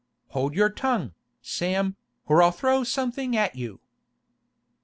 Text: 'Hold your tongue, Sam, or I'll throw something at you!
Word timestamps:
'Hold 0.29 0.55
your 0.55 0.71
tongue, 0.71 1.13
Sam, 1.43 1.95
or 2.25 2.41
I'll 2.41 2.49
throw 2.49 2.83
something 2.83 3.37
at 3.37 3.55
you! 3.55 3.79